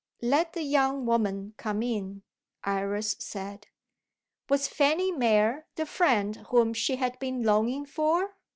"Let 0.23 0.53
the 0.53 0.63
young 0.63 1.05
woman 1.05 1.53
come 1.57 1.83
in," 1.83 2.23
Iris 2.63 3.15
said. 3.19 3.67
Was 4.49 4.67
Fanny 4.67 5.11
Mere 5.11 5.67
the 5.75 5.85
friend 5.85 6.37
whom 6.49 6.73
she 6.73 6.95
had 6.95 7.19
been 7.19 7.43
longing 7.43 7.85
for? 7.85 8.35